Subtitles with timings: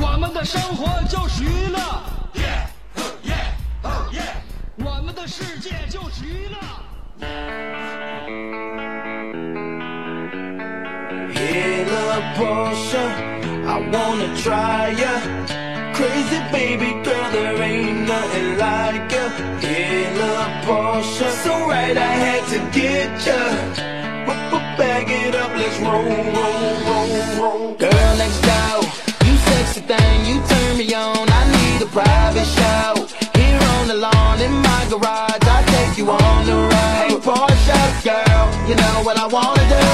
[0.00, 1.78] 我们的生活就是娱乐，
[4.76, 6.56] 我们的世界就是娱乐。
[11.34, 13.06] Hey, little Portia,
[13.66, 15.20] I wanna try ya.
[15.94, 19.28] Crazy baby girl, there ain't nothing like ya.
[19.60, 23.38] Hey, little Portia, so right I had to get ya.
[24.78, 27.74] Bag it up, let's roll, roll, roll, roll.
[27.74, 28.91] Girl next door, you
[29.63, 31.27] sexy thing, you turn me on.
[31.29, 33.07] I need a private show.
[33.39, 36.99] Here on the lawn in my garage, I take you on the road.
[36.99, 39.85] Hey, Portia, girl, you know what I wanna do.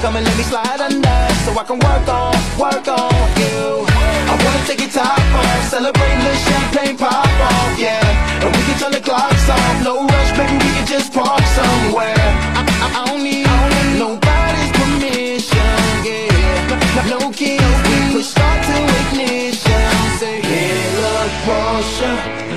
[0.00, 3.84] Come and let me slide under so I can work on, work on you.
[4.30, 8.44] I wanna take your top off, celebrate the champagne pop off, yeah.
[8.44, 12.24] And we can turn the clocks off, no rush, baby, we can just park somewhere.
[12.58, 13.48] I, I, I don't need
[13.98, 15.76] nobody's permission,
[16.08, 17.08] yeah.
[17.08, 17.32] No, no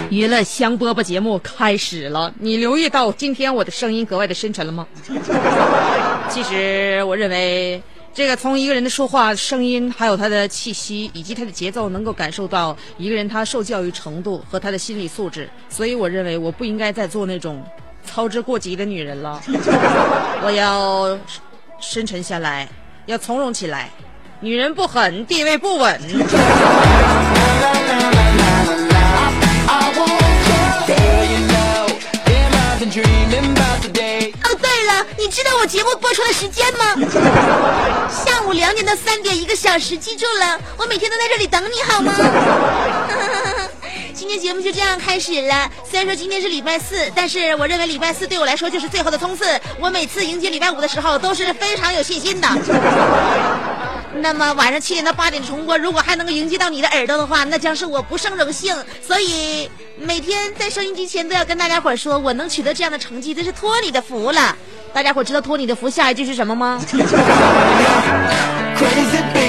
[0.10, 4.88] 娱乐香饽饽节目开始了，你留意到今天我的声音格外的深沉了吗？
[6.30, 7.82] 其实我认为，
[8.14, 15.50] 这个从一个人的说话声音，还有他的气息以及他的节奏，能够感受到一个人他受教育程度和他的心理素质。
[15.70, 17.64] 所以我认为我不应该再做那种
[18.04, 19.42] 操之过急的女人了，
[20.44, 21.18] 我要
[21.80, 22.68] 深沉下来，
[23.06, 23.90] 要从容起来。
[24.40, 26.00] 女人不狠，地位不稳。
[29.68, 29.74] 哦，
[34.62, 36.96] 对了，你知道我节目播出的时间吗？
[38.10, 42.14] 下午两点到三点，一个小时，记住了，我每天都在这里等你，好吗？
[44.14, 45.70] 今天节目就这样开始了。
[45.90, 49.46] 虽然说今天是礼拜四，但是我认为礼拜四对我来说就是最后的冲刺。
[49.80, 52.48] 我每次迎接礼拜五的时候都是非常有信心的。
[54.22, 58.76] 那么晚上七点到八点重播，如果还能够迎接到你的耳朵的话，那将是我不胜荣幸。
[59.02, 59.70] 所以
[60.00, 64.56] 每天在收音机前都要跟大家伙说，我能取得这样的成绩，这是托你的福了。
[64.94, 66.82] 大家伙知道托你的福下一句是什么吗？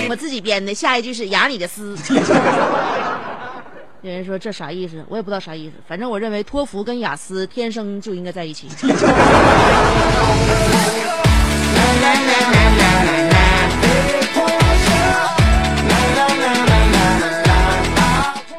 [0.09, 1.97] 我自己编的，下一句是雅你的丝。
[4.03, 5.05] 有人说这啥意思？
[5.09, 5.73] 我也不知道啥意思。
[5.89, 8.69] 反正我认为托福跟雅思天生就应该在一起。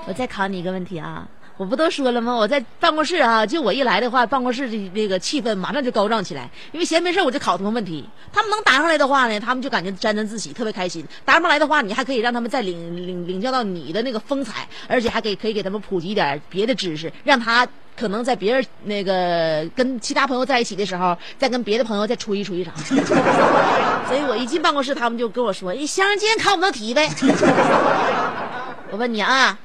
[0.10, 1.28] 我再考你一个问题啊！
[1.56, 2.34] 我不都说了吗？
[2.34, 6.50] 我在办公室啊，就我一来的话，办公室的这个气氛马上就高涨起来。
[6.72, 22.74] 因为闲没事我就考他们问题，他们能答上来的话呢，他们就感觉沾沾自喜，特别开心；答不上来的话，你还可以让他们再领领领教到你的那个风采，而且还可以可以给他们普及点别的知识，让他可能在别人那个跟其他朋友在一起的时候，再跟别的朋友再吹一出一场。
[24.10, 27.08] 所以我一进办公室，他们就跟我说：“哎，香儿，今天考我们的题呗。”
[28.92, 29.56] 我问你啊，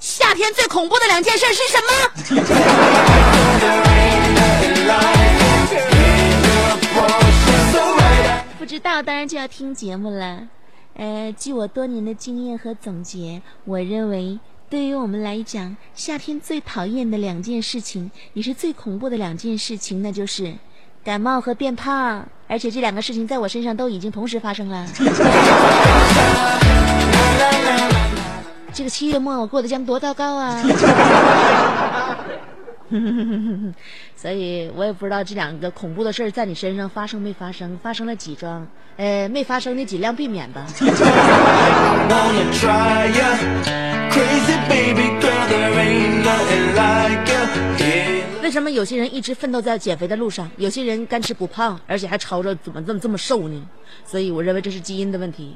[0.00, 1.92] 夏天最恐怖的两件事是什么？
[8.58, 10.48] 不知道，当然就要听节目了。
[10.94, 14.38] 呃，据我多年的经验和总结，我认为
[14.70, 20.54] 对于我们来讲，夏天最讨厌的两件事情，也是最恐怖的两件事情，那就是
[21.04, 22.26] 感冒和变胖。
[22.48, 24.86] 而且这两个事情在我身上都已经同时发生了。
[28.80, 30.64] 这个七月末我过得将多糟糕啊！
[34.16, 38.66] 所以我也不知道这两个恐怖的事儿在你身上发生没发生，发生了几桩？
[38.96, 40.66] 呃，没发生的尽量避免吧。
[48.42, 53.62] 为什么有些人一直奋斗在减肥的路上，有些人干吃不胖，而且还吵着怎么这么这么瘦呢？
[54.06, 55.54] 所以我认为这是基因的问题。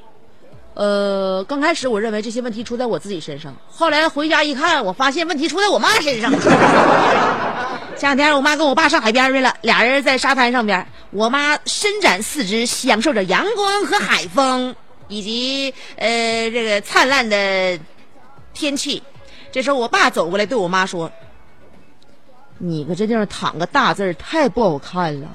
[0.75, 6.32] 呃，刚开始我认为这些问题出在我自己身上，后来回家一看，我发现问题出在我妈身上。
[7.97, 14.75] 前两天我妈跟我爸上海边去了，俩人在沙滩上边，我妈伸展四肢，享受着阳光和海风，
[15.06, 17.79] 以及呃这个灿烂的
[18.53, 19.00] 天气。
[19.53, 21.09] 这时候我爸走过来对我妈说
[22.59, 25.29] ：“你搁这地方躺个大字太不好看了，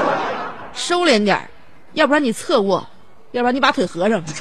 [0.74, 1.48] 收敛点
[1.94, 2.86] 要不然你侧卧，
[3.32, 4.22] 要不然你把腿合上。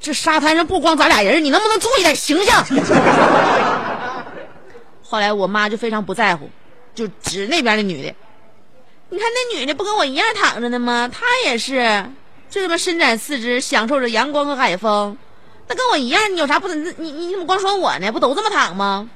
[0.00, 2.64] 这沙滩上不光咱俩人，你能不能注意点形象？”
[5.02, 6.48] 后来我妈就非常不在乎，
[6.94, 8.14] 就指那边的女的。
[9.10, 11.10] 你看那女的不跟我一样躺着呢吗？
[11.12, 12.04] 她也是，
[12.50, 15.16] 就这么伸展四肢，享受着阳光和海风。
[15.66, 16.94] 那跟我一样，你有啥不能？
[16.98, 18.12] 你你怎么光说我呢？
[18.12, 19.08] 不都这么躺吗？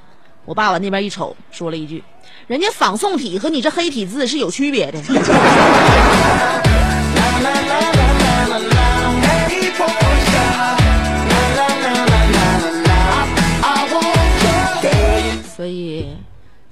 [0.44, 2.02] 我爸往那边一瞅，说了一句
[2.48, 4.98] ：“人家仿宋体和你这黑体字是有区别的。”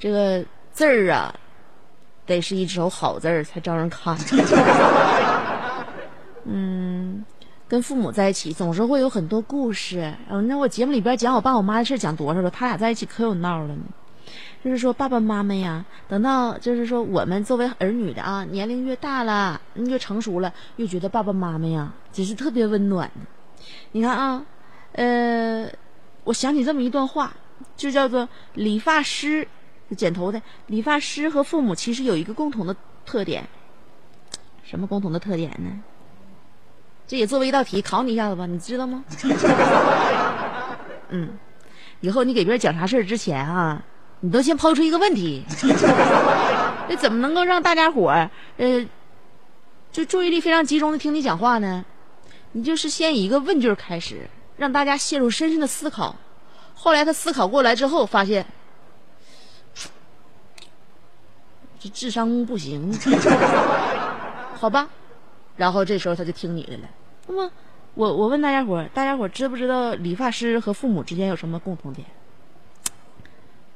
[0.00, 0.42] 这个
[0.72, 1.32] 字儿啊，
[2.24, 4.16] 得是一手好字儿才招人看。
[6.44, 7.22] 嗯，
[7.68, 10.10] 跟父母在一起总是会有很多故事。
[10.30, 12.50] 嗯，那我节目里边讲我爸我妈的事讲多少了？
[12.50, 13.82] 他俩在一起可有闹了呢。
[14.64, 23.10] 就是说，爸爸妈妈呀，等到就是说我们作为儿女的啊，年龄越大了，越成熟了，越觉得爸爸妈妈呀，只是特别温暖。
[23.92, 24.42] 你看啊，
[24.92, 25.70] 呃，
[26.24, 27.34] 我想起这么一段话。
[27.76, 29.46] 就叫做理发师，
[29.94, 33.48] 剪头的理发师和父母其实有一个共同的特点，
[34.62, 35.82] 什么共同的特点呢？
[37.06, 39.04] 这也作为一道题考你一下子吧，你知道吗？
[41.10, 41.36] 嗯，
[42.00, 43.82] 以后你给别人讲啥事儿之前啊，
[44.20, 45.44] 你都先抛出一个问题，
[46.88, 48.86] 那怎么能够让大家伙儿呃，
[49.90, 51.84] 就注意力非常集中的听你讲话呢？
[52.52, 56.14] 你就是先以一个问句开始，让大家陷入深深的思考。
[56.74, 58.46] 后来他思考过来之后，发现
[61.80, 62.92] 这智商不行，
[64.54, 64.86] 好吧，
[65.56, 66.80] 然后这时候他就听你的了。
[67.26, 67.50] 那么，
[67.94, 72.06] 我我问大家伙大家伙知不知道理发师和父母之间有什么共同点？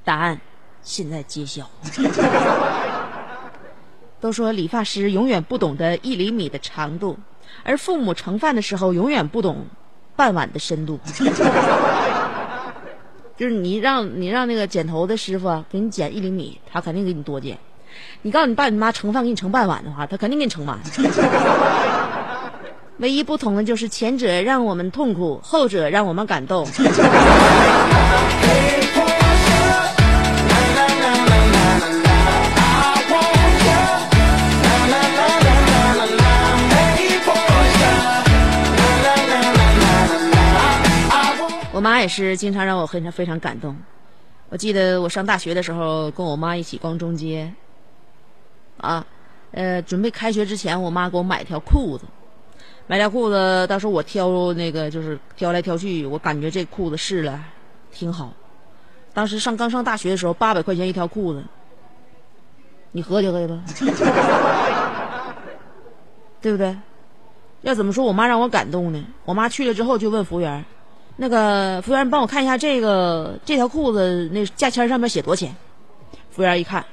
[0.04, 0.38] 答案
[0.82, 1.68] 现在揭晓。
[4.20, 7.16] 都说理发师永远不懂得一厘米的长度，
[7.62, 9.64] 而父母盛饭的时候永远不懂
[10.14, 11.00] 半碗的深度。
[13.36, 17.58] 就是你让你让那个剪头的师傅给你剪一厘米，他肯定给你多剪。
[18.22, 20.78] 你告诉你爸你妈盛饭给你盛半碗的话，他肯定给你盛满。
[22.98, 26.66] 唯一不同的就是前者让我们痛苦，后者让我们感动。
[41.72, 43.76] 我妈也是经常让我非常非常感动。
[44.48, 47.52] 我记得我上大学的时候，跟我妈一起逛中街，
[48.84, 49.06] 啊，
[49.52, 52.04] 呃，准备开学之前，我妈给我买条裤子，
[52.86, 57.40] 买条裤子，到时候我挑那个就是挑来挑去，我感觉这裤子试了
[57.90, 58.32] 挺好。
[59.12, 61.42] 当时上刚上大学的时候，八百块钱一条裤子，
[62.92, 63.62] 你合计合计吧，
[66.42, 66.76] 对不对？
[67.62, 69.02] 要怎么说我妈让我感动呢？
[69.24, 70.64] 我妈去了之后就问服务员。
[71.16, 75.54] 那个服务员，帮我看一下这个这条裤子那价签上面写多少钱？
[76.30, 76.84] 服务员一看，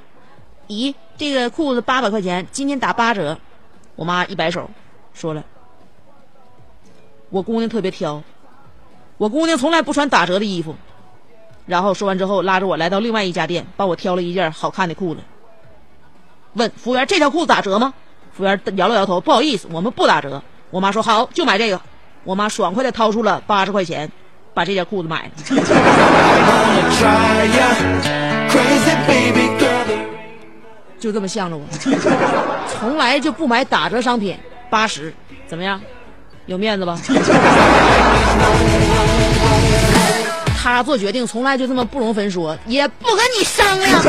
[0.71, 3.37] 咦，这个裤子八百块钱，今天打八折。
[3.97, 4.69] 我妈一摆手，
[5.13, 5.43] 说了
[7.29, 8.23] ：“我姑娘特别挑，
[9.17, 10.73] 我姑娘从来不穿打折的衣服。”
[11.67, 15.19] 然后说完之后，拉着我来到另外一家店，帮我挑了一件好看的裤子。
[16.53, 17.93] 问服务员：“这条裤子打折吗？”
[18.31, 21.81] 服务员摇了摇头：“不好意思，我们不打折。”我妈说：“好，就买这个。”
[22.23, 24.09] 我妈爽快的掏出了八十块钱，
[24.53, 25.31] 把这件裤子买了。
[31.01, 31.65] 就这么向着我，
[32.69, 34.37] 从来就不买打折商品，
[34.69, 35.11] 八十，
[35.47, 35.81] 怎么样？
[36.45, 36.95] 有面子吧？
[40.63, 43.99] 他做决定从来就这么不容分说，也不跟你商量。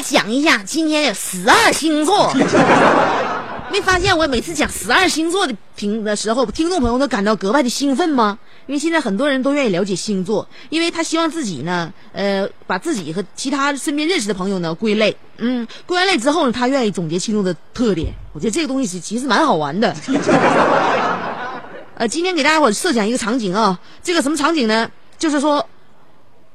[0.00, 2.32] 家讲一下，今天有十二星座。
[3.70, 8.36] 没发现我每次讲十二星座的评的时候，听众朋友都感到格外的兴奋吗？
[8.66, 18.12] 因为现在很多人都愿意了解星座，因为他希望自己呢，呃，把自己和其他身边认识的朋友呢归类，嗯，归完类之后呢，他愿意总结其中的特点。
[18.32, 19.94] 我觉得这个东西是其实蛮好玩的。
[21.94, 24.90] 呃，今天给大家伙设想一个场景啊，这个什么场景呢？
[25.16, 25.64] 就是说，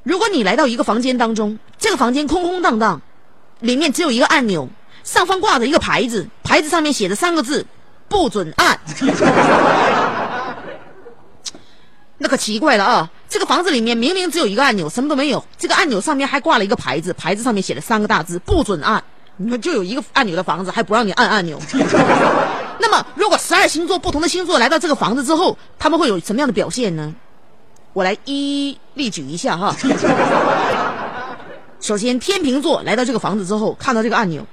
[0.02, 3.00] 如果你来到一个房间当中，这个房间空空荡荡，
[3.60, 4.68] 里面只有一个按钮，
[5.04, 7.66] 上方挂着一个牌子，牌子上面写着三个字：
[8.08, 8.78] 不准按。
[12.18, 13.10] 那可奇怪了啊！
[13.28, 15.44] 这个房子里面明明只有一个按钮，什么都没有。
[15.58, 19.04] 这个按钮上面还挂了一个牌子，牌子上面写了三个大字：不准按。
[19.36, 21.60] 你们就有一个按钮的房子，还不让你按按钮。
[22.80, 27.14] 那么，如果十二星座不同的星座来到这个房子之后，他们会有什么样的表现呢？
[27.92, 29.76] 我来一一例举一下哈。
[31.86, 34.44] 首先，天秤座来到这个房子之后，看到这个按钮，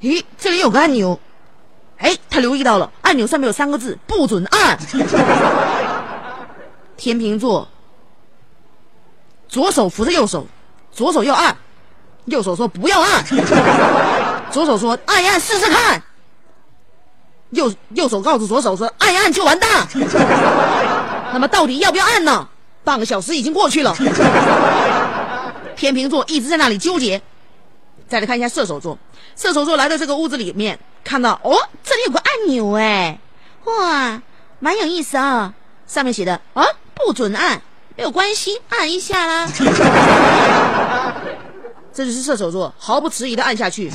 [0.00, 1.18] 咦，这里有个按钮，
[1.96, 4.78] 哎，他留意到了，按钮上面有三个字：不准按。
[6.96, 7.66] 天秤座，
[9.48, 10.46] 左手扶着右手，
[10.92, 11.56] 左手要按，
[12.26, 13.24] 右手说不要按，
[14.52, 16.00] 左手说按一按试试看，
[17.50, 19.68] 右右手告诉左手说按一按就完蛋。
[21.34, 22.48] 那么到底要不要按呢？
[22.84, 23.92] 半个小时已经过去了，
[25.78, 27.22] 天秤座一直在那里纠结。
[28.08, 28.98] 再来看一下射手座，
[29.36, 33.20] 射手座来到这个屋子里面，看到哦，这里有个按钮哎，
[33.64, 34.20] 哇，
[34.58, 35.54] 蛮有意思啊，
[35.86, 36.64] 上面写的啊。
[36.94, 37.62] 不准按，
[37.96, 39.46] 没有关系，按一下啦。
[41.94, 43.88] 这就是射手座，毫不迟疑的按下去。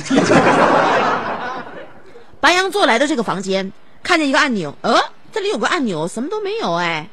[2.40, 3.70] 白羊座来到这个房间，
[4.02, 4.98] 看见一个按钮，呃，
[5.30, 7.06] 这里有个按钮，什么都没有哎。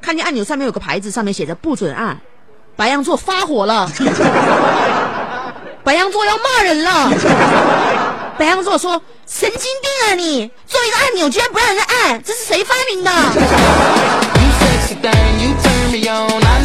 [0.00, 2.20] 看见按钮上面有个牌子，上面写着不准按。
[2.76, 3.90] 白羊座发火了，
[5.82, 7.10] 白羊座要骂人了。
[8.38, 10.50] 白羊座说：“神经病啊你！
[10.66, 13.10] 做一个按钮居然不让人按，这是谁发明的？”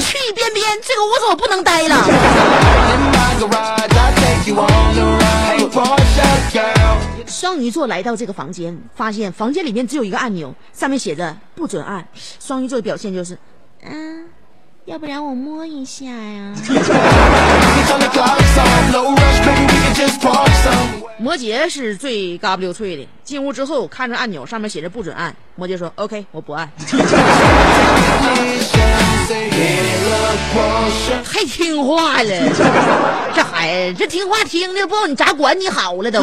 [0.02, 2.06] 去一边边，这个屋子我不能待了。
[7.26, 12.06] 双鱼座来到这个房间，发现房间里面只有一个按钮，上面写着“不准按”。
[12.40, 13.38] 双鱼座的表现就是，
[13.84, 14.28] 嗯，
[14.92, 16.54] 要不然我摸一下呀。
[21.18, 25.34] 摩羯是最嘎不溜脆的，进屋之后看着按钮，上面写着“不准按”。
[25.56, 26.70] 摩羯说：“OK，我不按。
[31.24, 32.30] ”太听话了，
[33.34, 36.22] 这孩子这听话听的，不知道你咋管你好了都。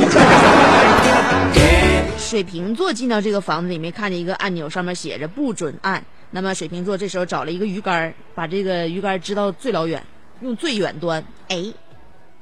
[2.29, 6.05] 水瓶座进到这个房子里面，看见一个按钮，上面写着“不准按”。
[6.31, 10.05] 那么水瓶座这时候找了一个鱼竿，把这个鱼竿支到最老远，
[10.43, 11.65] 用最远端，哎。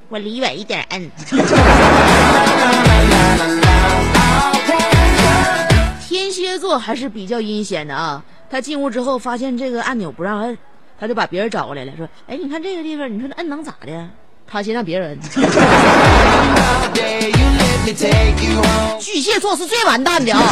[0.08, 1.08] 我离远一点摁。
[6.00, 8.24] 天蝎座还是比较阴险的啊！
[8.50, 10.58] 他进屋之后发现这个按钮不让摁，
[10.98, 14.08] 他就把别人找过来了，说：“哎，你看这个地方，你说摁能咋的？”
[14.46, 15.18] 他先让别人。
[18.98, 20.42] 巨蟹座是最完蛋的啊！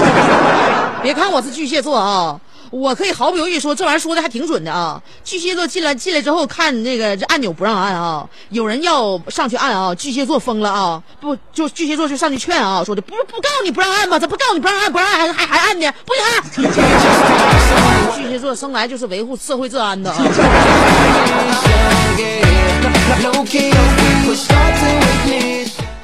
[1.03, 2.39] 别看我是巨蟹座啊。
[2.71, 5.01] 我可以毫不犹豫说，这玩意儿说的还挺准的啊！
[5.23, 11.01] 巨蟹座进来进来之后，看那个这按钮不让按啊，有人要上去按啊，巨蟹座疯了啊！
[11.21, 14.19] 不，就巨蟹座就上去劝啊，说的不不告诉你不让按吗？
[14.19, 15.93] 咋不告诉你不让按，不让按还还还按呢？
[16.05, 16.43] 不行按！
[18.17, 20.17] 巨蟹座生来就是维护社会治安的啊！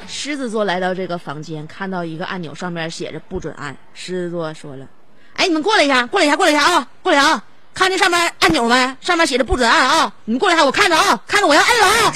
[0.07, 4.85] 狮子座来到这个房间，看到一个按钮上面写着不准按，狮子座说了。
[5.35, 7.43] 哎，你们过来一下，过来一下，过来一下啊，过来啊！
[7.73, 8.95] 看见上面按钮没？
[9.01, 10.13] 上面写着不准按啊！
[10.25, 12.13] 你们过来一下，我看着啊，看着我要按了啊！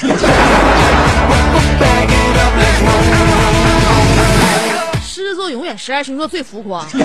[5.03, 6.85] 狮子座永远十二星座最浮夸。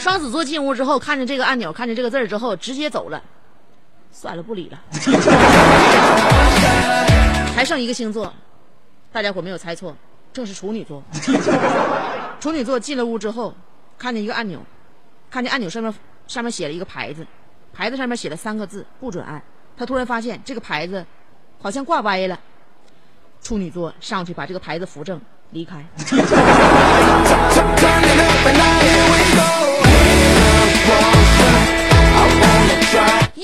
[0.00, 3.22] 双子座进屋之后，看见这个按钮，看见这个字儿之后，直接走了。
[4.20, 4.80] 算了，不理了。
[7.54, 8.34] 还剩一个星座，
[9.12, 9.96] 大家伙没有猜错，
[10.32, 11.00] 正是处女座。
[12.40, 13.54] 处女座进了屋之后，
[13.96, 14.58] 看见一个按钮，
[15.30, 15.94] 看见按钮上面
[16.26, 17.24] 上面写了一个牌子，
[17.72, 19.40] 牌子上面写了三个字“不准按”。
[19.78, 21.06] 他突然发现这个牌子
[21.62, 22.36] 好像挂歪了。
[23.40, 25.20] 处女座上去把这个牌子扶正，
[25.50, 25.86] 离开。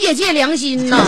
[0.04, 1.02] 借借良心呐，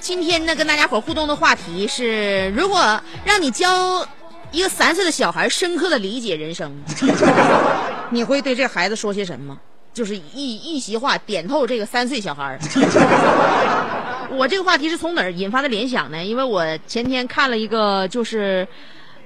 [0.00, 4.06] 今天呢跟大家伙互动的话题是，如果让你交。
[4.54, 6.72] 一个三岁的小孩深刻的理解人生，
[8.10, 9.58] 你会对这孩子说些什么？
[9.92, 12.58] 就是一一席话点透这个三岁小孩儿。
[14.36, 16.24] 我这个话题是从哪儿引发的联想呢？
[16.24, 18.66] 因为我前天看了一个，就是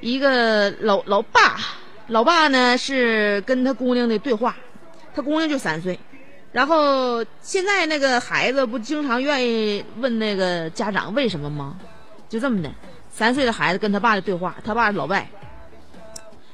[0.01, 1.59] 一个老老爸，
[2.07, 4.57] 老爸呢是跟他姑娘的对话，
[5.15, 5.99] 他姑娘就三岁，
[6.53, 11.77] 然后现在那个孩子不经常愿意问那个家长为什么吗？
[12.31, 12.71] 就这么的，
[13.19, 15.29] 三岁的孩子跟他爸的对话，他爸是老外，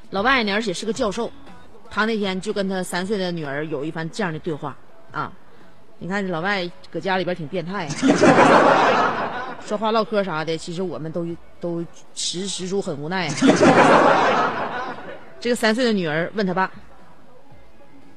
[0.09, 1.31] 老外呢而且是个教授，
[1.91, 4.75] 他那天就跟他三岁的女儿有一番这样的对话
[5.13, 5.31] 啊。
[5.99, 11.27] 你看这老外搁家里边挺变态、啊， 说话唠嗑啥的，其实我们都
[11.61, 13.35] 都实实属很无奈、啊。
[15.39, 16.71] 这个三岁的女儿问他爸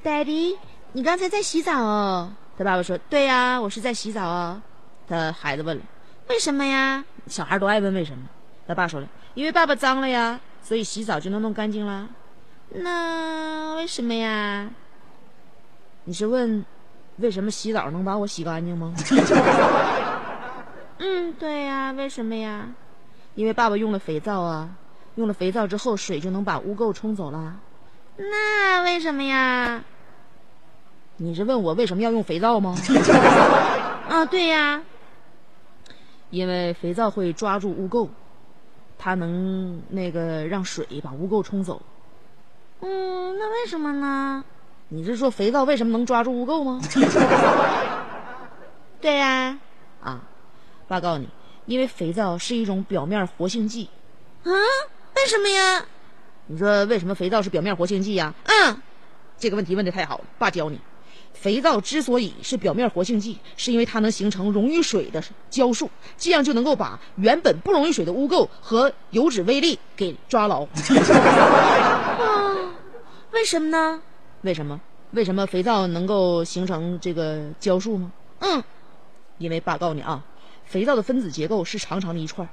[0.05, 0.55] ：“Daddy，
[0.93, 4.61] 你刚才在洗澡哦？”他爸爸说：“对呀，我是在洗澡哦。”
[5.05, 5.83] 他孩子问了
[6.29, 8.23] ：“为什么呀？”小孩都爱问为什么。
[8.67, 12.09] 他爸说了：“因为爸爸脏了呀，所以洗澡就能弄干净了。”
[12.75, 14.69] 那为什么呀？
[16.03, 16.65] 你是问？
[17.17, 18.93] 为什么洗澡能把我洗干净吗？
[21.00, 22.67] 嗯，对呀，为什么呀？
[23.33, 24.69] 因为爸爸用了肥皂啊，
[25.15, 27.55] 用了肥皂之后，水就能把污垢冲走了。
[28.17, 29.83] 那为什么呀？
[31.17, 32.75] 你是问我为什么要用肥皂吗？
[34.09, 34.83] 啊，对呀，
[36.29, 38.07] 因为肥皂会抓住污垢，
[38.97, 41.81] 它能那个让水把污垢冲走。
[42.81, 44.43] 嗯，那为什么呢？
[44.89, 46.79] 你是说肥皂为什么能抓住污垢吗？
[49.01, 49.57] 对呀，
[50.01, 50.21] 啊，
[50.87, 51.27] 爸告诉你，
[51.65, 53.89] 因为肥皂是一种表面活性剂。
[54.43, 54.51] 啊？
[55.15, 55.85] 为什么呀？
[56.47, 58.33] 你说为什么肥皂是表面活性剂呀？
[58.45, 58.81] 嗯，
[59.37, 60.79] 这个问题问的太好了，爸教你，
[61.39, 70.63] 肥皂之所以是表面活性剂，是因为它能形成溶于水的胶束，这样就能够把原本不溶于水的污垢和油脂微粒给抓牢。
[70.63, 70.70] 啊？
[73.32, 74.01] 为什么呢？
[74.41, 74.82] 为什么？
[75.12, 78.12] 为什么肥皂能够形成这个胶束吗？
[78.39, 78.63] 嗯，
[79.38, 80.26] 因为爸告诉你啊，
[80.65, 82.50] 肥皂的分子结构是长长的一串，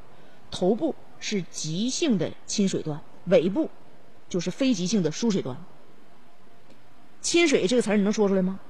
[0.50, 3.70] 头部是急性的亲水端，尾部
[4.28, 5.56] 就是非急性的疏水端。
[7.22, 8.60] 亲水这个词儿你能说出来吗？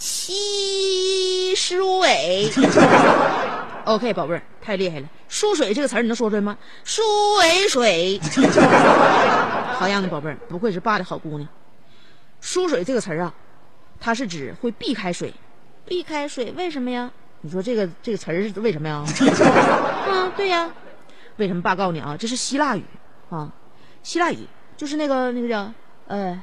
[0.00, 2.50] 亲疏尾。
[3.84, 5.06] OK，宝贝儿，太厉害了。
[5.28, 6.56] 输水这个词儿你能说出来吗？
[6.84, 7.02] 输
[7.40, 8.18] 尾水。
[9.76, 11.46] 好样的，宝贝儿，不愧是爸的好姑娘。
[12.40, 13.34] 输水这个词儿啊，
[14.00, 15.34] 它是指会避开水，
[15.84, 17.10] 避开水为什么呀？
[17.42, 19.04] 你说这个这个词儿是为什么呀？
[20.08, 20.70] 嗯， 对呀，
[21.36, 21.60] 为什么？
[21.60, 22.82] 爸告诉你啊，这是希腊语
[23.28, 23.52] 啊，
[24.02, 24.46] 希腊语
[24.78, 25.70] 就是那个那个叫
[26.06, 26.42] 呃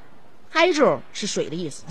[0.54, 1.84] ，hydro 是水的意思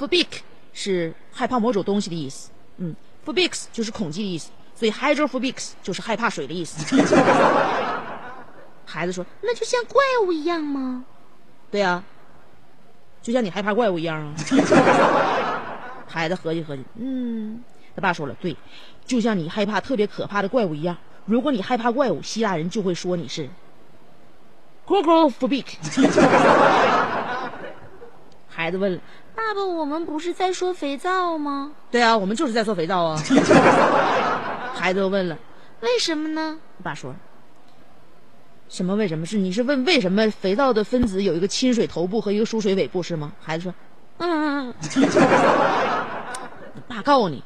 [0.00, 0.26] ，phobic
[0.72, 6.96] 是害怕某种东西的意思，嗯，phobic 就是恐惧的意思，所以 hydrophobic 就是害怕水的意思。
[8.86, 11.04] 孩子说，那就像怪物一样吗？
[11.70, 12.02] 对呀。
[13.22, 14.34] 就像你害怕怪物一样啊！
[16.08, 17.62] 孩子合计合计，嗯，
[17.94, 18.56] 他爸说了，对，
[19.04, 20.96] 就像你害怕特别可怕的怪物一样。
[21.26, 23.46] 如果你害怕怪物，希腊人就会说你是
[24.86, 25.76] g o g o p h o b i c
[28.48, 29.00] 孩子问了，
[29.34, 31.72] 爸爸，我们不是在说肥皂吗？
[31.90, 33.20] 对啊，我们就是在说肥皂啊。
[34.74, 35.38] 孩子又问了，
[35.80, 36.58] 为什么呢？
[36.82, 37.14] 爸说。
[38.68, 38.94] 什么？
[38.94, 39.36] 为什么是？
[39.36, 43.32] 你是问为什么肥皂的分子有一个亲水头部和一个疏水尾部是吗？
[43.40, 43.74] 孩子说
[44.18, 45.08] ：“嗯嗯嗯。
[46.86, 47.42] ”爸告诉你，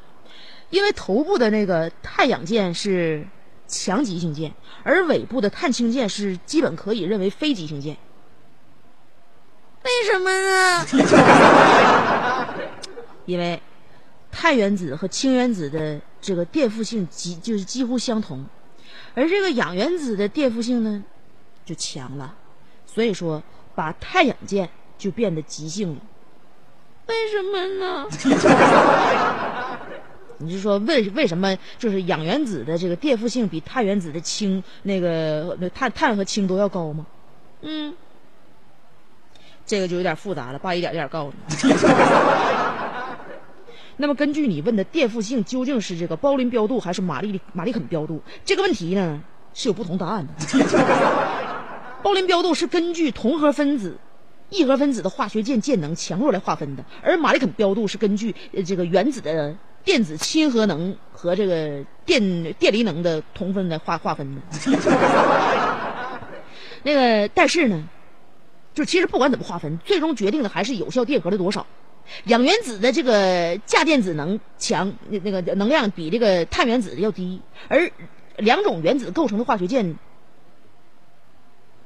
[0.70, 3.26] 因为头部的那个太氧键是
[3.66, 7.96] 强极性键，而尾部的碳氢键是基本可以认为非极性键。
[9.84, 10.86] 为什么呢？
[13.26, 13.60] 因为
[14.30, 18.44] 碳原子和氢原子的这个电负性几就是几乎相同，
[19.14, 21.04] 而这个氧原子的电负性呢？
[21.64, 22.34] 就强了，
[22.86, 23.42] 所以说
[23.74, 24.68] 把碳氧键
[24.98, 26.00] 就变得极性了。
[27.06, 28.06] 为什么呢？
[30.38, 37.06] 你是说为为什么就是氧原子的这个电负性比碳原子的氢那个那碳碳和氢都要高吗？
[37.62, 37.94] 嗯，
[39.66, 41.74] 这个就有点复杂了，爸一点点告诉你。
[43.96, 49.22] 那么根据你问的电负性究竟是这个鲍林标度还是马利马利肯标度这个问题呢，
[49.54, 50.32] 是有不同答案的。
[52.02, 53.96] 鲍林标度是根据同核分子、
[54.50, 58.34] 异核分子的化学键键能强弱来划分的，而马利肯标度是根据
[58.66, 64.40] 这个原子的电子亲和能和这个电电离能的同分来划划分的。
[66.82, 67.84] 那个，但是呢，
[68.74, 71.64] 就其实不管怎么划分，最终决定的还是有效电荷的多少。
[72.24, 77.90] 氧原子的这个价电子能强，那那个能量比这个碳原子的要低，而
[78.36, 79.96] 两种原子构成的化学键，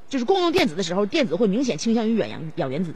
[0.08, 2.92] 就是共用电子的时候，电子会明显倾向于远氧氧原子。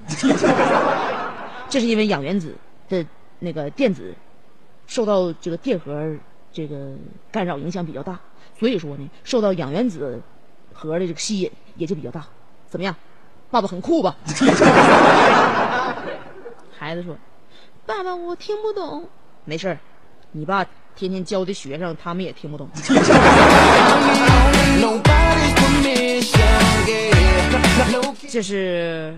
[1.69, 2.57] 这是因为氧原子
[2.89, 3.07] 的
[3.39, 4.15] 那个电子
[4.87, 6.17] 受到这个电荷
[6.53, 6.95] 这个
[7.31, 8.19] 干扰影响比较大，
[8.59, 10.21] 所以说呢，受到氧原子
[10.73, 12.27] 核的这个吸引也就比较大。
[12.69, 12.97] 怎么样，
[13.53, 14.17] 爸爸很酷吧？
[16.79, 17.15] 孩子说
[17.85, 19.07] ：“爸爸，我听不懂。”
[19.45, 19.79] 没事儿，
[20.33, 20.65] 你爸
[20.97, 22.67] 天天教的学生，他们也听不懂。
[28.31, 29.15] 这是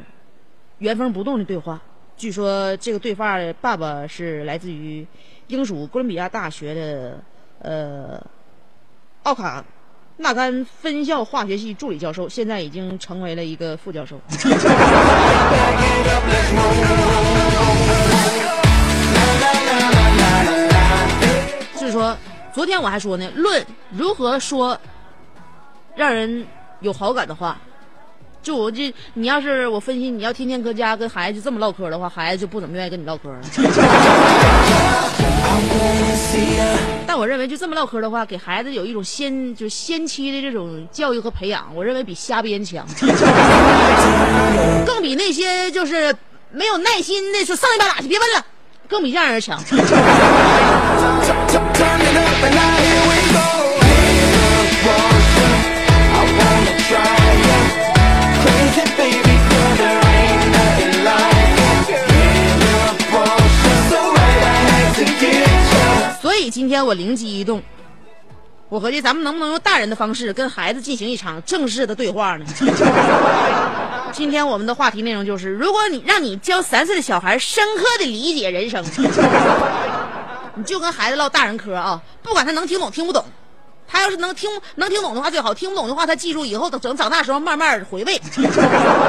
[0.79, 1.81] 原封不动的对话。
[2.17, 5.07] 据说这个对话的爸爸是来自于
[5.47, 7.23] 英属哥伦比亚大学的
[7.61, 8.21] 呃
[9.23, 9.65] 奥卡
[10.17, 14.21] 纳甘分校化学系助理教授，现在已经成为了一个副教授。
[21.77, 22.17] 就是说，
[22.53, 24.79] 昨天我还说呢，论如何说
[25.97, 26.47] 让人
[26.81, 27.59] 有好感的话，
[28.41, 33.41] 就我这，你要是我分析，你要天天搁家跟孩子这么唠嗑的话，孩子就不怎么愿意跟你唠嗑了。
[37.15, 42.85] 但我认为，就这么唠嗑的话，给孩子有一种先就是先期的这种教育和培养，我认为比瞎编强，
[44.85, 46.13] 更比那些就是
[46.51, 48.45] 没有耐心的说上一把哪去，别问了，
[48.89, 49.63] 更比这样人强。
[66.35, 67.63] 所以今天我灵机一动，
[68.69, 72.45] 我合计咱们能不能用大人的方式跟孩子进行一场正式的对话呢？
[74.11, 78.85] 今天我们的话题内容就是：如果你让你教三岁的小孩深刻的理解人生，
[80.57, 83.25] 你就跟孩子唠大人嗑啊，不管他能听懂听不懂，
[83.87, 88.21] 他要是能听能听懂的话最好，听不懂的话他记住以后等等长大时候慢慢回味。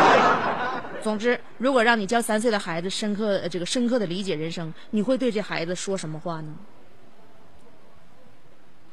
[1.02, 6.50] 总之，如果让你教三岁的孩子深刻呃这个深刻的理解人生，你会对这孩子说什么话呢？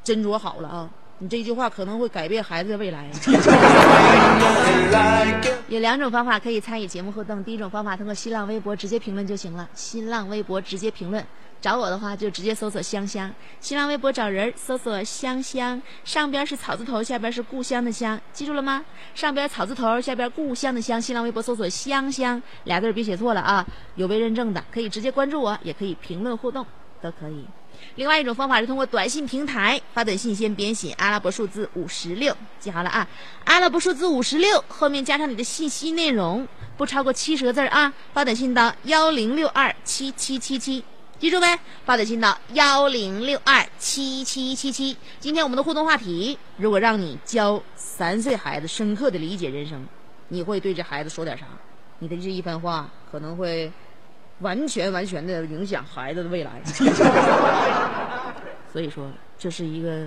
[0.03, 0.89] 斟酌好了啊，
[1.19, 3.09] 你这句话可能会改变孩子的未来。
[5.69, 11.25] 有两种方法可以参与节目互动，第一种方法通过新浪微博直接评论就行了，新浪微博直接评论。
[11.61, 18.83] 找我的话就直接搜索香香，新浪微博找人搜索香香，上边是草字头，下边是故乡的乡，记住了吗？
[19.15, 26.65] 上边草字头，下边故乡的乡，新浪微博搜索香香俩字儿别写错了啊，有被认证的可以直接关注我，也可以评论互动，
[27.01, 27.45] 都可以。
[27.95, 33.07] 另外一种方法是通过短信平台发短信，先编写阿拉伯数字五十六，记好了啊，
[33.45, 40.83] 阿拉伯数字五十六后面加上你的信息内容，不超过七十个字儿啊，发短信到幺零六二七七七七。
[41.19, 41.57] 记住没？
[41.85, 44.97] 发短信到幺零六二七七七七。
[45.19, 49.87] 今天我们的互动话题：如果让你教三岁孩子深刻的理解人生，
[50.27, 51.45] 你会对这孩子说点啥？
[51.99, 53.71] 你的这一番话可能会
[54.43, 56.61] 完全完全的影响孩子的未来。
[58.71, 60.05] 所以说，这是一个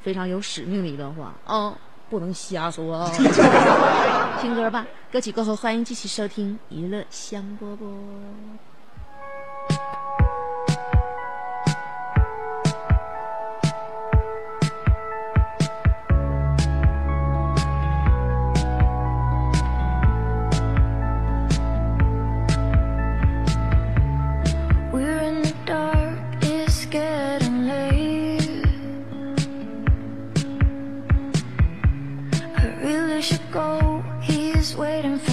[0.00, 1.76] 非常有使命的一段话哦，
[2.08, 3.10] 不能瞎说啊、
[4.40, 8.71] 听歌吧，歌曲过后欢迎继续收听娱乐香饽饽。
[33.22, 35.31] Should go, he's waiting for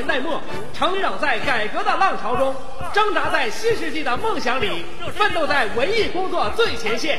[0.00, 0.40] 年代末，
[0.72, 2.54] 成长在改革的浪潮中，
[2.90, 4.82] 挣扎在新世纪的梦想里，
[5.14, 7.18] 奋斗在文艺工作最前线。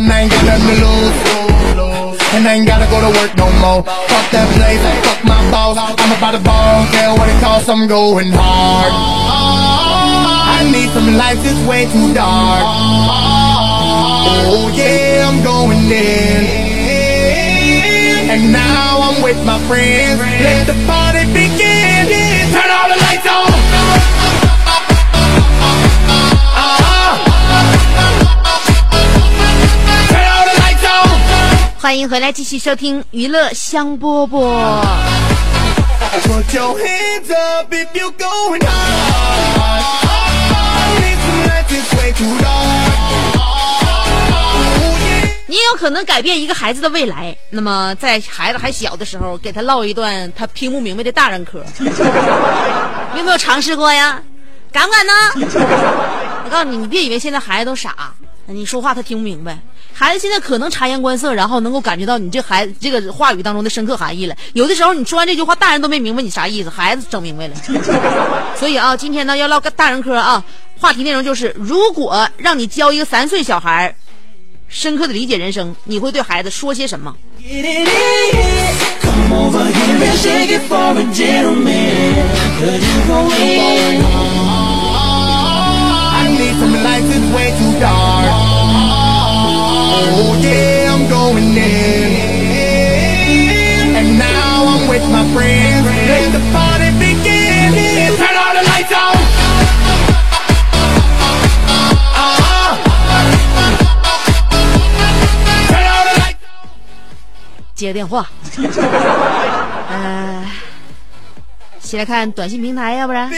[0.00, 2.20] Front, I ain't got nothing to lose.
[2.32, 3.82] And I ain't gotta go to work no more.
[3.82, 5.76] Fuck that place, fuck my boss.
[5.76, 8.92] I'm about to ball, care what it costs, I'm going hard.
[10.56, 12.62] I need some lights, it's way too dark.
[14.46, 16.70] Oh yeah, I'm going in.
[18.30, 20.20] And now I'm with my friends.
[20.20, 21.49] Let the party begin.
[31.80, 34.36] 欢迎回来，继续收听娱乐香饽饽。
[34.36, 34.84] Oh.
[45.46, 47.34] 你也有可能改变一个孩子的未来。
[47.48, 51.64] 那么，在孩子还小的时候，给他唠一段他听不明白的大人嗑，
[53.14, 54.20] 你有没有尝试过呀？
[54.70, 55.12] 敢不敢呢？
[56.44, 58.12] 我告诉你，你别以为现在孩子都傻，
[58.44, 59.58] 你说话他听不明白。
[60.00, 64.34] 孩子现在可能察言观色，然后能够感觉到你这孩子这个话语当中的深刻含义了。
[64.54, 67.54] 有的时候你说完这句话，大人都没明白你啥意思，孩子整明白了。
[68.58, 70.42] 所以啊，今天呢要唠个大人嗑啊，
[70.78, 73.94] 话题内容就是：如果让你教一个三岁小孩
[74.68, 77.14] 深刻的理解人生，你会对孩子说些什么？
[90.02, 91.20] 我爹，我哥。
[107.74, 108.26] 接个电话。
[111.80, 113.30] 先来看短信平台，要不然。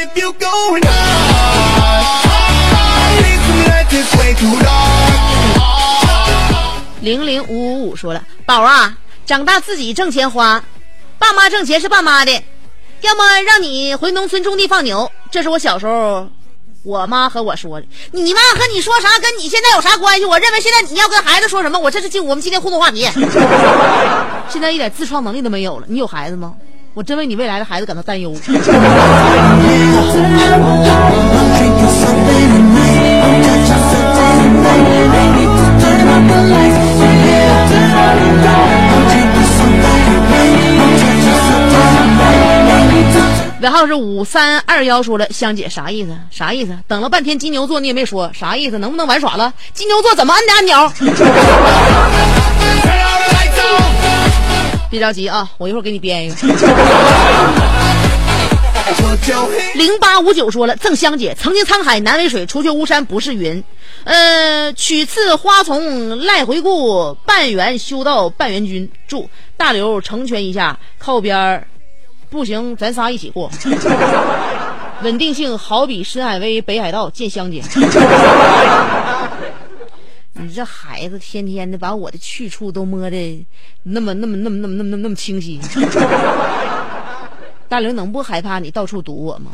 [7.02, 10.62] 零零五五五说了，宝啊，长大自己挣钱花，
[11.18, 12.30] 爸妈挣钱是爸妈的，
[13.00, 15.10] 要么让你回农村种地放牛。
[15.30, 16.28] 这是我小时候。
[16.84, 20.24] 我妈和我说的，你妈和你说啥，跟你现在有啥关系？
[20.24, 23.08] 我认为现在你要跟孩子说什么，我这是今我们今天互动话题。
[24.48, 26.54] 现在一点自创能力都没有了，你有孩子吗？
[26.94, 28.34] 我真为你未来的孩子感到担忧。
[43.60, 46.10] 尾号是五三二幺，说了，香姐啥意思？
[46.30, 46.76] 啥意思？
[46.86, 48.78] 等了半天金牛座你也没说啥意思？
[48.78, 49.52] 能不能玩耍了？
[49.72, 50.92] 金牛座怎么按的按钮？
[54.90, 56.36] 别着急啊，我一会儿给你编一个。
[59.74, 63.62] 零八五九说了，赠香姐，曾经沧海难为水，除却巫山不是云。
[64.04, 68.90] 呃，取次花丛赖回顾，半缘修道半缘君。
[69.06, 71.68] 祝大刘成全一下，靠边儿，
[72.30, 73.48] 不行咱仨一起过。
[75.02, 77.62] 稳定性好比深海威北海道，见香姐。
[80.34, 83.46] 你这孩子天天的把我的去处都摸的
[83.84, 85.60] 那么那么那么那么那么那么那么清晰。
[87.72, 89.50] 大刘能不害怕你到处堵我吗？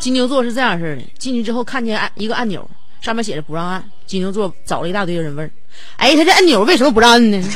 [0.00, 2.68] 金牛座是这样式的，进去之后看见按一个按钮。
[3.00, 3.82] 上面写着不让按。
[4.06, 5.50] 金牛座找了一大堆人问，
[5.96, 7.38] 哎，他这按钮为什么不让按呢？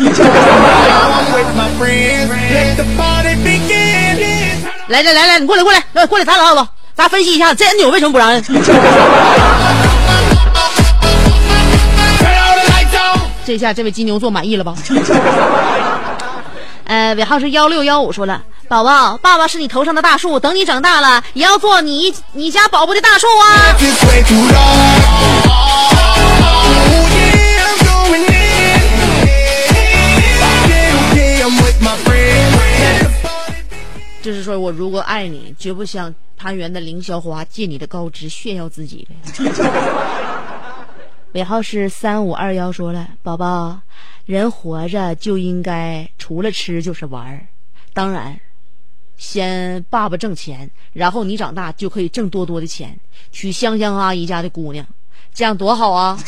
[4.88, 8.42] 来来来来，你过来过来，来过来，咱俩唠唠，咱分析一下这按钮为什么不让按。
[13.44, 14.74] 这下这位金牛座满意了吧？
[16.92, 18.44] 呃尾号是幺六幺五说了。
[18.68, 23.74] 宝宝爸爸是你头上的大树等你长大了也要做你你家宝宝的大树啊。
[34.20, 39.16] 就是说我如果爱你绝不像攀援的凌霄花借你的高枝炫耀自己呗。
[41.33, 43.81] 尾号是三五二幺，说了，宝宝，
[44.27, 47.47] 人活着就应该除了吃就是玩儿，
[47.95, 48.38] 当然，
[49.16, 52.95] 先爸爸挣钱，然后你长大就可以挣多多的钱，
[53.31, 54.85] 娶香香阿姨家的姑娘，
[55.33, 56.18] 这样多好啊！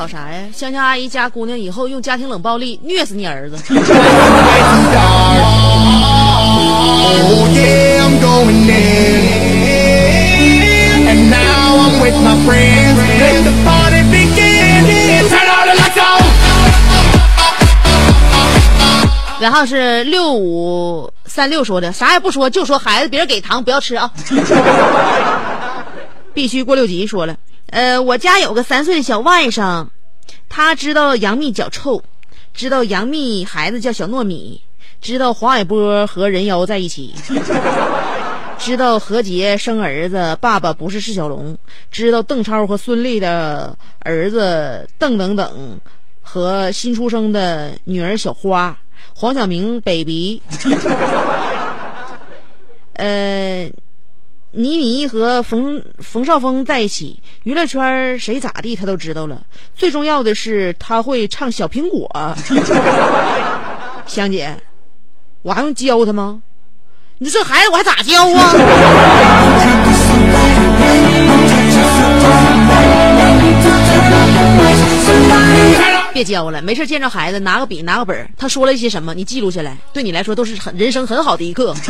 [0.00, 0.48] 找啥呀？
[0.54, 3.56] 香香阿姨家姑娘以后用家庭冷暴力虐死你儿子。
[19.38, 24.10] 然后是六五三六说的啥也不说就说孩子别人给糖不要吃啊。
[26.32, 27.36] 必须过六级说了。
[27.70, 29.86] 呃，我家有个三岁的小外甥，
[30.48, 32.02] 他知道杨幂脚臭，
[32.52, 34.60] 知道杨幂孩子叫小糯米，
[35.00, 37.14] 知道黄海波和人妖在一起。
[38.58, 41.56] 知道何洁生儿子，爸爸不是释小龙；
[41.90, 45.80] 知道邓超和孙俪的儿子邓等等，
[46.20, 48.76] 和新出生的女儿小花，
[49.14, 50.42] 黄晓明 baby，
[52.92, 53.70] 呃，
[54.52, 59.40] 倪妮和冯冯绍峰在一起，娱乐圈谁咋地他都知道了。
[59.76, 62.10] 最重要的是他会唱小苹果，
[64.06, 64.56] 香姐，
[65.42, 66.42] 我还用教他吗？
[67.18, 68.52] 你说这孩子我还咋教啊？
[76.12, 81.72] 别教了，没事见着孩子拿个笔拿个本，他说了一些什么，你记录下来，对你来说都是很人生很好的一课。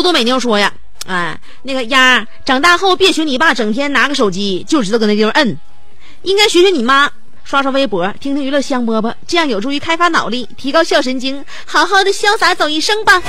[0.00, 0.72] 嘟嘟美妞说呀，
[1.06, 5.58] 哎，那个丫长大后别学你爸整天拿个手机就知道搁那地方摁，
[6.22, 7.10] 应该学学你妈。
[7.44, 13.22] 刷刷微博，听听娱乐香饽饽，这样有助于开发脑力，提高笑神经，好好的潇洒走一生吧。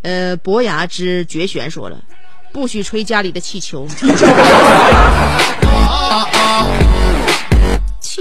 [0.00, 1.98] 呃，伯牙之绝弦说了，
[2.54, 3.86] 不许吹家里的气球。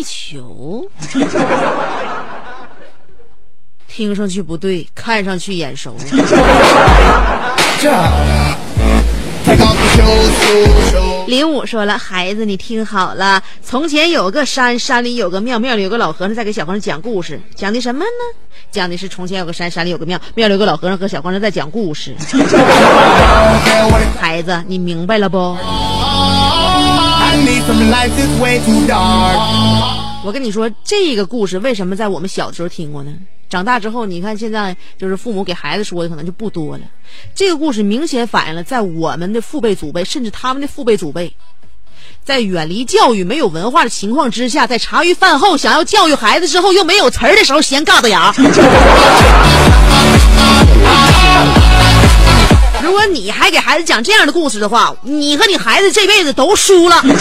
[0.03, 0.85] 气球，
[3.87, 5.95] 听上去不对，看上去眼熟。
[11.27, 18.37] 林武说了：“孩子，你听好了，从前有个山，山里有个庙，庙里有个老和尚在给小和尚讲故事，讲的什么呢？
[18.69, 22.15] 讲的是从前有个山，山里有个庙，庙里有个老和尚和小和尚在讲故事。
[24.19, 25.57] 孩子，你明白了不？
[30.23, 33.11] 我跟你说，这个故事为什么在我们小时候听过呢？
[33.49, 36.83] 长大之后，你看现在就是父母给孩子说的可能就不多了。
[37.33, 41.33] 这个故事明显反映了在我们的父辈祖辈，甚至他们的父辈祖辈，
[42.23, 48.33] 在远离教育、没有文化的情况之下，在茶余饭后想要教育孩子之后又没有词儿的时候，闲嘎子牙。
[52.83, 57.01] 如果你还给孩子讲这样的故事的话你和你孩子这辈子都输了。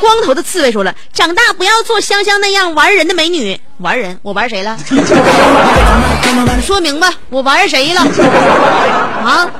[0.00, 3.58] 光头的刺猬说了长大不要做香香那样玩人的美女。
[3.78, 4.76] 玩人我玩谁了？
[6.64, 8.00] 说明白我玩谁了？
[9.24, 9.50] 啊？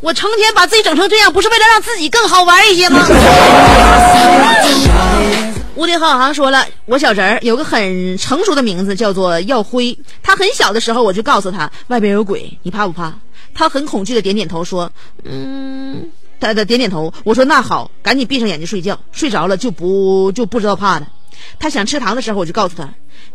[0.00, 3.06] 我成天把自己整成这样，不是为了让自己更好玩一些吗？”
[5.74, 9.98] 吴迪浩航说了，我小侄儿有个很成熟的名字，叫做耀辉。
[10.22, 13.12] 他很小的时候，我就告诉他外边有鬼，你怕不怕？
[13.54, 14.90] 他很恐惧的点点头，说
[15.24, 21.08] ：“嗯。”他的点点头，我说那好，赶紧闭上眼睛睡觉，睡着了就不就不知道怕了。
[21.58, 22.86] 他想吃糖的时候，我就告诉他：“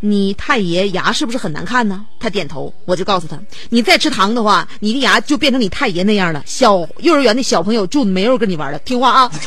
[0.04, 3.38] 你太爷牙是不是很难看呢？”他点头，我就告诉他
[3.70, 6.44] ：“你再吃糖的话，你的牙就变成你太爷那样了。
[6.46, 9.32] 小幼儿园的小朋友就没有跟你玩了，听话啊！”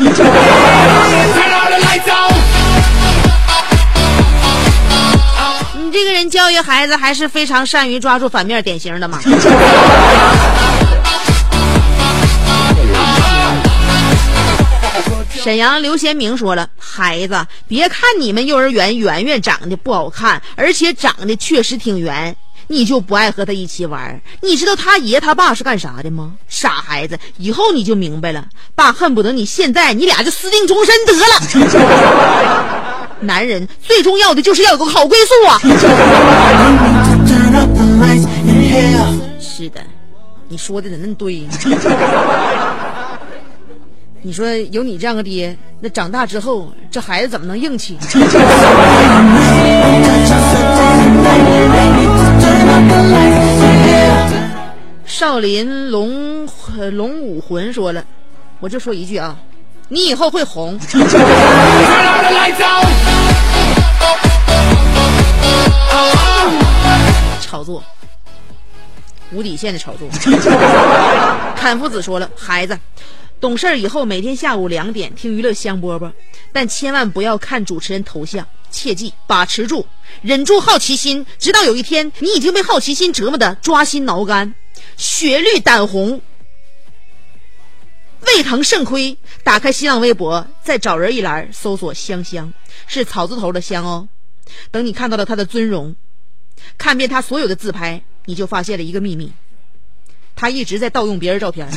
[5.76, 9.20] 你这个人教育孩子还是非常善于抓住反面典型的嘛。
[15.30, 22.34] 沈阳刘贤明说了：“孩子，别看你们幼儿园圆圆长得不好看，而且长得确实挺圆，
[22.68, 24.20] 你就不爱和他一起玩。
[24.40, 26.32] 你知道他爷他爸是干啥的吗？
[26.48, 28.46] 傻孩子，以后你就明白了。
[28.74, 31.40] 爸恨不得你现在你俩就私定终身得了。
[33.20, 35.58] 男人最重要的就是要有个好归宿啊。
[39.40, 39.80] 是的，
[40.48, 41.50] 你说的怎么那么对呢？
[44.26, 47.98] 你说有你这样个爹，那长大之后这孩子怎么能硬气？
[55.04, 56.48] 少林龙
[56.78, 58.02] 呃龙武魂说了，
[58.60, 59.36] 我就说一句啊，
[59.90, 60.80] 你以后会红。
[67.42, 67.84] 炒作，
[69.32, 70.08] 无底线的炒作。
[71.54, 72.78] 侃夫子说了，孩子。
[73.44, 76.10] 懂事以后，每天下午两点听娱乐香饽饽，
[76.50, 79.84] 但千万不要看主持人头像，切记把持住，
[80.22, 84.54] 忍住好奇心，直到有一天你已经被好奇心折磨的抓心挠肝，
[84.96, 86.22] 血绿胆红，
[88.22, 89.18] 胃疼肾亏。
[89.42, 92.50] 打开新浪微博，在找人一栏搜索“香香”，
[92.88, 94.08] 是草字头的香哦。
[94.70, 95.94] 等你看到了他的尊容，
[96.78, 99.30] 看遍他所有的自拍，你就发现了一个秘密。
[100.36, 101.66] 他一直在盗用别人照片。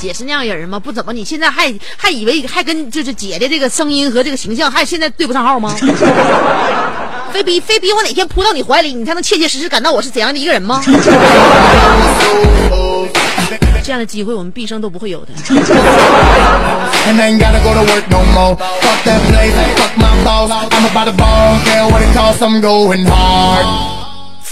[0.00, 0.80] 姐是那样人吗？
[0.80, 5.74] 不怎么，你现在还还以为还跟就是姐的这个声音和这个形象还现在对不上号吗？
[7.30, 10.82] 非逼非逼我哪天扑到你怀里，你才能切切实实感到我是怎样的一个人吗？
[13.82, 15.32] 这样的机会我们毕生都不会有的。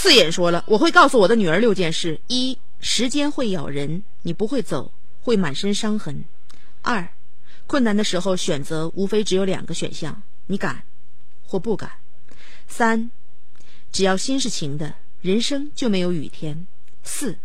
[0.01, 6.23] 四眼说了，我会告诉我的女儿六件事：一、时间会咬人，你不会走，会满身伤痕；
[6.81, 7.05] 二、
[7.67, 10.83] 困难的时候选择无非只有两个选项，你敢
[11.45, 11.89] 或不敢；
[12.65, 13.11] 三、
[13.91, 16.65] 只要心是晴的，人生就没有雨天；
[17.03, 17.37] 四、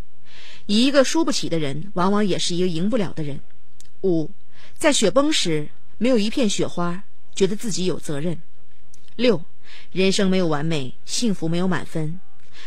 [0.67, 3.39] 以一个输不起的人，往往也是一个赢不了的人；
[4.03, 4.31] 五、
[4.79, 7.03] 在雪崩时没有一片雪花，
[7.35, 8.37] 觉得自己有责任；
[9.17, 9.43] 六、
[9.91, 12.21] 人生没有完美，幸福没有满分。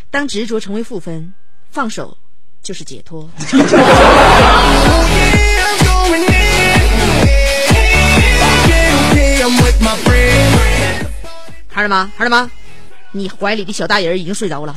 [0.09, 1.33] 当执着成为负分，
[1.71, 2.17] 放手
[2.63, 3.29] 就是解脱。
[11.69, 12.49] 孩儿们，孩儿们，
[13.11, 14.75] 你怀里的小大人已经睡着了。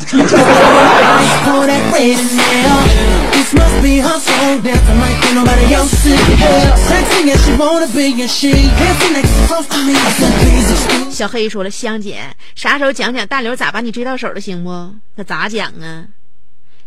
[11.11, 12.22] 小黑说了，香姐，
[12.55, 14.70] 啥时候讲讲大刘咋把你追到手的，行不？
[15.16, 16.05] 那咋讲啊？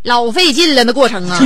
[0.03, 1.39] 老费劲了，那过程啊。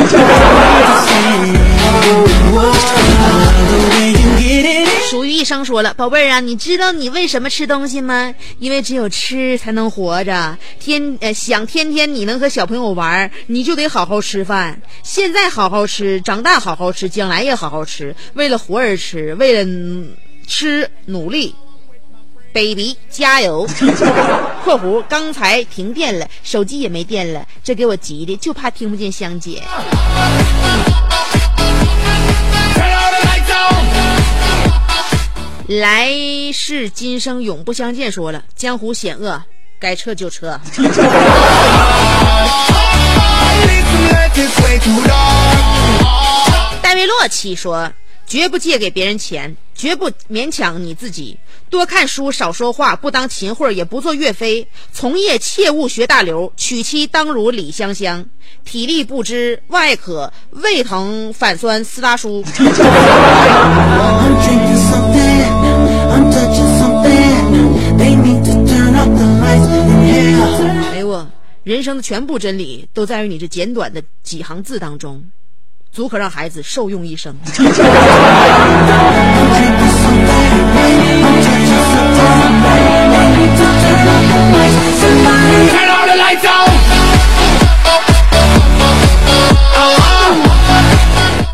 [5.09, 8.33] 属于一生说了，宝贝儿啊，你知道你为什么吃东西吗？
[8.59, 10.57] 因为只有吃才能活着。
[10.79, 14.81] 天呃，想天天你能和小朋友玩，你就得好好吃饭。
[15.03, 18.15] 现在好好吃，长大好好吃，将来也好好吃。
[18.33, 20.09] 为了活而吃，为了嗯
[20.47, 21.53] 吃努力。
[22.53, 23.67] Baby 加油
[24.63, 29.63] ！（括弧刚才停电了，手机也没电了，这给我急的，就怕听不见香姐。）
[35.67, 36.09] 来
[36.53, 38.09] 世今生永不相见。
[38.09, 39.43] 说了，江湖险恶，
[39.79, 40.57] 该撤就撤。
[46.81, 47.91] 戴维洛奇说
[48.27, 51.39] ：“绝不借给别人钱，绝不勉强你自己。
[51.69, 54.67] 多看书，少说话，不当秦桧，也不做岳飞。
[54.91, 58.25] 从业切勿学大刘，娶妻当如李香香。
[58.65, 62.43] 体力不支，外渴，胃疼反酸四大叔。
[70.91, 71.27] ”哎呦，
[71.63, 75.23] 人生的全部真理都在于你这简短的几行字当中，
[75.97, 77.35] 足可让孩子受用一生。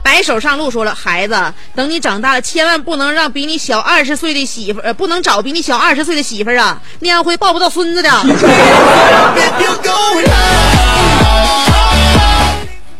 [0.04, 1.42] 白手上路说了，孩子，
[1.74, 8.10] 等你长大了，千万不能让比你小二十岁的媳妇儿，呃，不能找比你小二十岁的媳妇儿啊，那样会抱不到孙子的。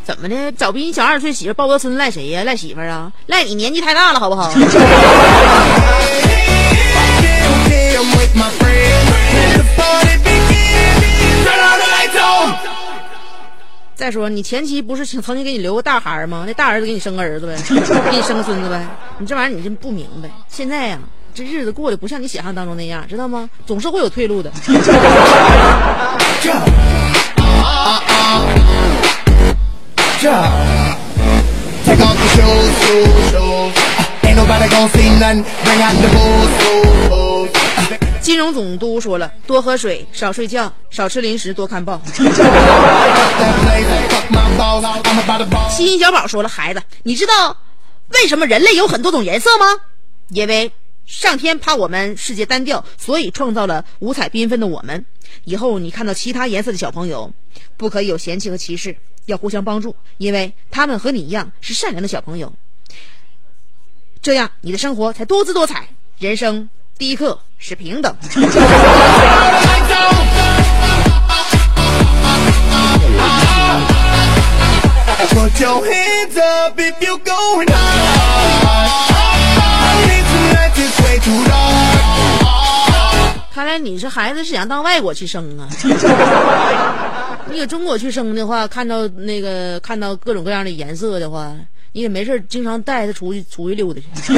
[0.04, 0.52] 怎么的？
[0.52, 2.44] 找比你小二十岁媳妇儿抱个孙子赖谁呀？
[2.44, 3.12] 赖媳妇儿啊？
[3.28, 4.52] 赖你年纪太大了，好不好.
[13.96, 16.44] 再说，你前妻不是曾经给你留个大孩儿吗？
[16.46, 17.56] 那大儿子给你生个儿子呗，
[18.12, 18.86] 给你生个孙子呗。
[19.18, 20.30] 你这玩意儿你真不明白。
[20.50, 21.00] 现在呀、
[21.34, 23.50] 这日子过得不像你想象当中那样，知道吗？
[23.66, 24.52] 总是会有退路的。
[38.22, 42.02] 金融总督说了，多喝水、少睡觉、少吃零食、多看报。
[45.70, 47.58] 新小宝说了，孩子，你知道
[48.14, 49.66] 为什么人类有很多种颜色吗？
[50.30, 50.72] 因为
[51.06, 55.04] 上天怕我们世界单调，所以创造了五彩缤纷的我们。
[55.44, 57.34] 以后你看到其他颜色的小朋友，
[57.76, 58.96] 不可以有嫌弃和歧视。
[59.26, 62.52] 要互相帮助，因为他们和你一样是善良的小朋友。
[64.22, 68.16] 这样你的生活才多姿多彩，人生第一课是平等。
[83.54, 85.70] 看来你是孩子是想当外国去生啊？
[87.52, 91.54] 你搁中国去生的话，看到那个看到各种各样的颜色的话，
[91.92, 94.34] 你也没事，经常带他出去出去溜达去。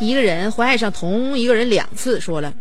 [0.00, 2.52] 一个人怀爱上同一个人两次，说了，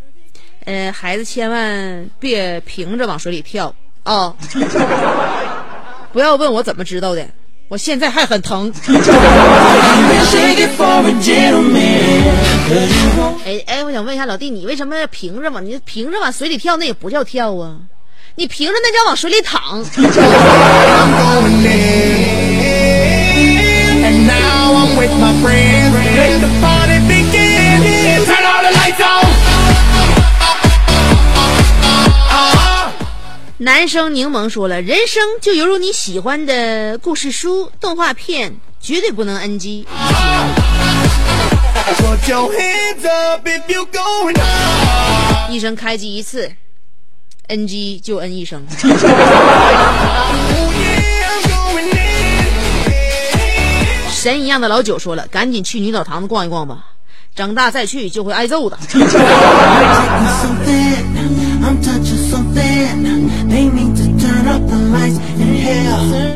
[0.66, 3.74] 呃，孩子千万别平着往水里跳
[4.04, 4.34] 啊！
[6.14, 7.28] 不要问我怎么知道的。
[7.68, 8.72] 我现在还很疼。
[8.74, 12.22] Shake it for a gentleman.
[13.46, 16.78] 哎哎，我想问一下老弟，你为什么要平着往你平着往水里跳？
[16.78, 17.78] 那也不叫跳啊，
[18.36, 19.84] 你平着那叫往水里躺。
[33.58, 39.86] 男生柠檬说了，人生就犹如你喜欢的故事书、动画片，绝对不能 NG。
[45.50, 46.52] 一生开机一次
[47.48, 48.62] ，NG 就 N 一声。
[54.12, 56.88] 神一样的老九说了，赶紧去女澡堂子逛一逛吧，
[57.34, 58.78] 长大再去就会挨揍的。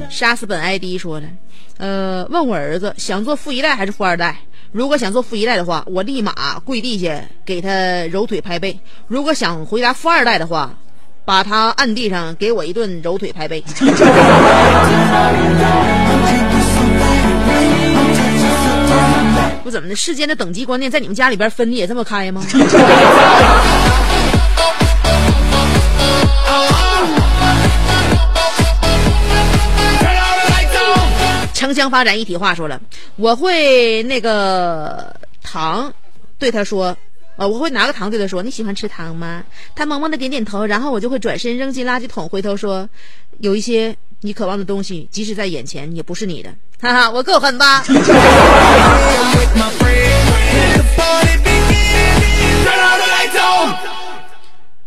[0.10, 1.28] 杀死本 ID 说的，
[1.78, 4.36] 呃，问我儿子想做富一代还是富二代？
[4.72, 7.70] 如果想做富一代的话，我立马跪地下给他
[8.12, 8.74] 揉腿拍背；
[9.08, 10.74] 如果想回答富二代的话，
[11.26, 13.64] 把他按地上给我一顿揉腿拍背。
[19.64, 22.44] 不怎么的，世间的等级观念在你们家里边分的也这么开吗？
[31.70, 32.82] 城乡发展一体化说了，
[33.16, 35.94] 我会那个糖，
[36.40, 36.98] 对他说，
[37.36, 39.44] 呃，我会拿个糖对他说，你喜欢吃糖吗？
[39.76, 42.90] 他萌萌的点点头，然后我就会转身扔进垃圾桶，回头说，
[43.38, 46.50] 有一些你渴望的东西，即使在眼前，也不是你的。
[46.82, 47.84] 哈哈，我够狠吧？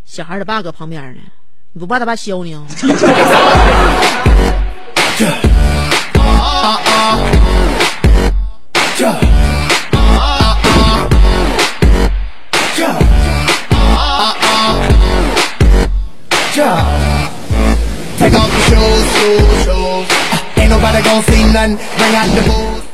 [0.05, 1.21] 小孩的爸搁旁边呢，
[1.75, 2.67] 你不怕他爸削你啊？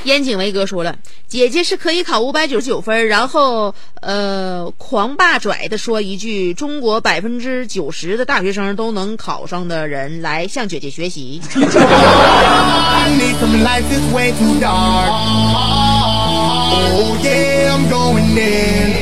[0.04, 0.96] 烟景维哥说了，
[1.26, 11.42] 姐姐是可以考五百九十九分，然后呃狂霸拽的说一句，中国百分之九十的大学生都能考上的人来向姐姐学习。
[16.70, 18.92] Oh yeah, I'm going in.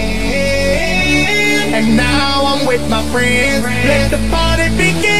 [1.75, 3.65] And now I'm with my friends.
[3.65, 5.15] Let the party begin.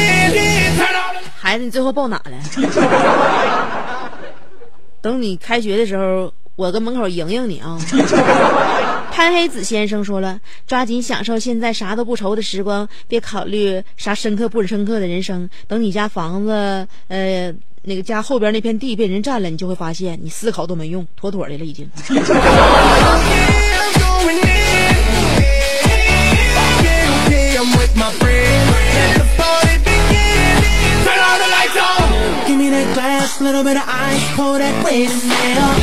[1.39, 2.31] 孩子，你最后报哪了？
[5.01, 7.77] 等你开学的时候，我跟门口迎迎你啊！
[9.11, 15.49] 潘黑子先生说了，抓紧享受现在啥都不愁的时光，别考虑啥深刻不深刻的人生。
[15.67, 17.53] 等你家房子，呃，
[17.87, 21.89] 那个家后边那片地被人占了，你就会发现你思考都没用，妥妥的了已经。
[33.41, 35.73] little bit of ice, pour that weight in there.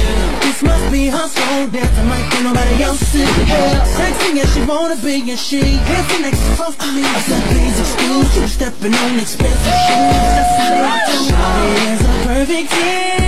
[0.43, 3.85] This must be her soul dancing like ain't nobody else in here.
[3.87, 7.03] Sexy as she wanna be, and she dancing next close to me.
[7.05, 10.33] I said, please excuse you, stepping on expensive shoes.
[10.35, 11.19] That's how they do.
[11.31, 13.23] Shawty is a perfect ten.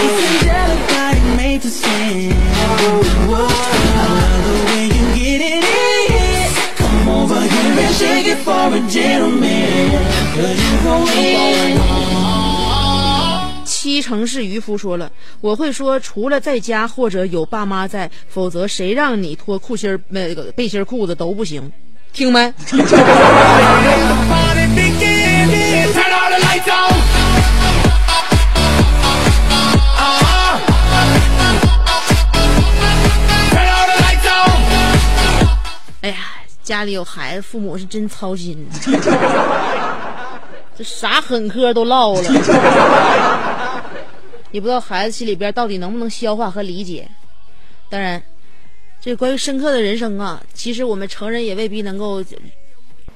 [0.00, 2.32] It's angelic body made to stand.
[2.32, 2.88] I
[3.28, 3.52] love
[4.48, 6.48] the way you get it in.
[6.76, 9.92] Come over here and shake it for a gentleman.
[10.34, 12.27] Cause you gon' win.
[13.88, 15.10] 一城市渔夫说了
[15.40, 21.72] ：“我会说，除了在家或者有爸妈在，否则谁让你脱裤心儿、那个背心裤子都不行，
[22.12, 22.40] 听没？”
[36.00, 36.16] 哎呀，
[36.62, 38.68] 家里有孩子，父母是真操心。
[40.76, 42.22] 这啥狠嗑都唠了。
[44.50, 47.08] 也不知道孩子心里边到底能不能消化和理解。
[47.90, 48.22] 当然，
[49.00, 52.24] 这关于深刻的人生啊，其实我们成人也未必能够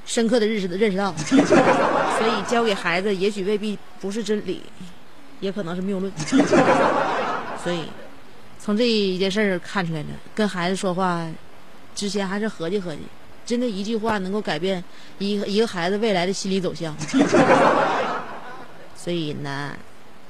[0.05, 4.61] 深刻的认识认识到， 所以教给孩子也许未必不是真理，
[5.39, 6.11] 也可能是谬论。
[7.63, 7.83] 所以，
[8.59, 11.25] 从这一件事儿看出来了，跟孩子说话
[11.95, 13.01] 之前还是合计合计，
[13.45, 14.83] 真的一句话能够改变
[15.19, 16.95] 一个一个孩子未来的心理走向。
[18.97, 19.77] 所以呢，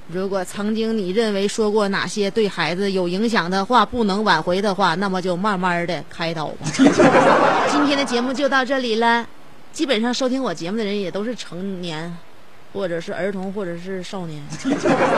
[0.08, 6.68] 如果曾经你认为说过哪些对孩子有影响的话不能挽回的话，那么就慢慢的开刀吧。
[7.72, 9.26] 今天的节目就到这里了，
[9.72, 12.16] 基本上收听我节目的人也都是成年，
[12.74, 14.44] 或者是儿童，或者是少年，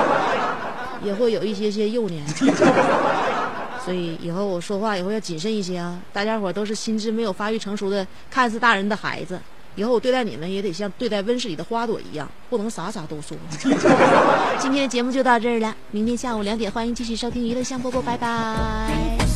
[1.04, 2.24] 也会有一些些幼年。
[3.84, 6.00] 所以以后我说话以后要谨慎一些啊！
[6.12, 9.40] 大家伙都是心智没有发育成熟的，看似大人的孩子，
[9.76, 13.38] 以后我对待你们也得像对待温室里的花朵一样，不能啥啥都说。
[14.60, 19.35] 今天的节目就到这儿了，明天下午两点欢迎继续收听娱乐香饽饽，拜拜。